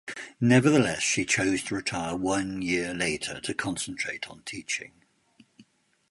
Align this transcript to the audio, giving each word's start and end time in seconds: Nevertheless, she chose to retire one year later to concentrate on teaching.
Nevertheless, 0.39 1.03
she 1.03 1.25
chose 1.25 1.61
to 1.65 1.75
retire 1.75 2.15
one 2.15 2.63
year 2.63 2.91
later 2.91 3.39
to 3.41 3.53
concentrate 3.53 4.27
on 4.31 4.41
teaching. 4.45 4.93